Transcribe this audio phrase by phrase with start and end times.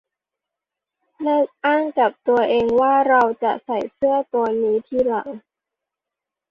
[1.21, 5.27] เลิกอ้างกับตัวเองว่าเราจะใส่เสื้อตัวนี้ทีหลัง